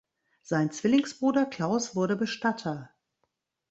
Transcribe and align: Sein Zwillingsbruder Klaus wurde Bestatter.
Sein 0.41 0.71
Zwillingsbruder 0.71 1.45
Klaus 1.45 1.95
wurde 1.95 2.15
Bestatter. 2.15 2.89